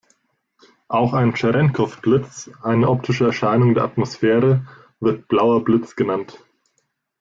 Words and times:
Auch 0.87 1.13
ein 1.13 1.35
Tscherenkow-Blitz, 1.35 2.49
eine 2.63 2.89
optische 2.89 3.25
Erscheinung 3.25 3.75
der 3.75 3.83
Atmosphäre 3.83 4.65
wird 4.99 5.27
Blauer 5.27 5.63
Blitz 5.63 5.95
genannt. 5.95 6.43